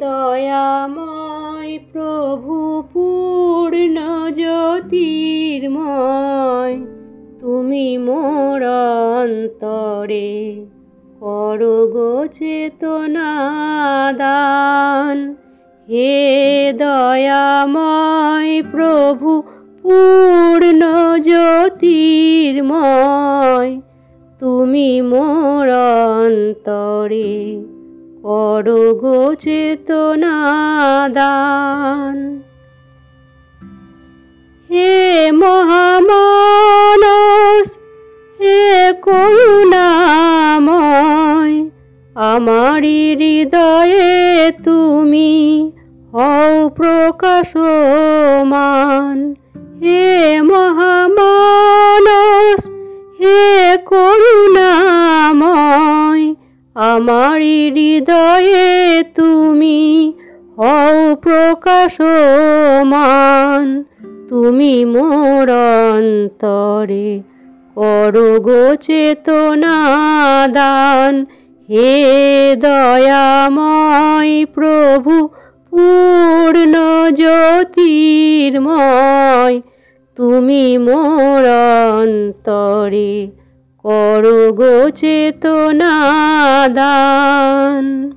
[0.00, 2.54] দয়াময় প্রভু
[2.92, 3.96] পূর্ণ
[4.40, 5.76] জ্যোতির্ময়,
[7.40, 8.62] তুমি মোর
[9.12, 10.32] অন্তরে
[11.22, 13.32] করো গো চেতনা
[14.18, 15.16] দান
[15.88, 16.16] হে
[16.82, 19.30] দয়াময় প্রভু
[19.82, 20.82] পূর্ণ
[21.28, 22.60] জ্যোতির্ময়,
[24.40, 25.68] তুমি মোর
[26.16, 27.34] অন্তরে
[28.22, 32.38] করো গো চেতনা দান
[34.70, 37.78] হে মহামানস,
[38.40, 41.70] হে করুণাময়,
[42.14, 45.72] আমারি হৃদয়ে তুমি
[46.12, 49.34] হও প্রকাশমান।
[49.80, 52.68] হে মহামানস,
[53.20, 54.87] হে করুণাময়
[56.98, 60.12] আমারি হৃদয়ে তুমি
[60.56, 63.84] হও প্রকাশমান।
[64.28, 65.50] তুমি মোর
[65.96, 67.22] অন্তরে
[67.74, 71.26] করো গো চেতনা দান।
[71.70, 75.28] হে দয়াময় প্রভু,
[75.70, 76.78] পূর্ণ
[77.10, 79.60] জ্যোতির্ময়।
[80.16, 81.44] তুমি মোর
[81.98, 83.30] অন্তরে
[83.84, 85.94] করো গো চেতনা
[86.68, 88.12] দান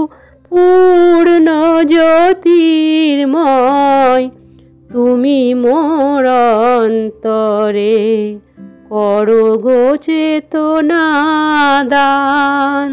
[0.49, 1.47] পূর্ণ
[1.85, 3.45] জ্যোতির্ময়
[4.89, 6.25] তুমি মোর
[6.75, 7.99] অন্তরে
[8.89, 11.05] করো গো চেতনা
[11.85, 12.91] দান